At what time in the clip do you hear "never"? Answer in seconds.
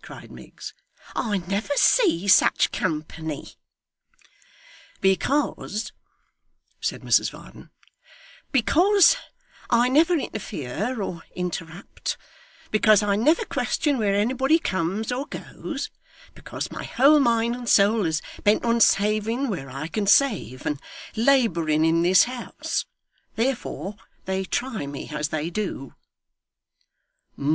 1.46-1.74, 9.90-10.14, 13.16-13.44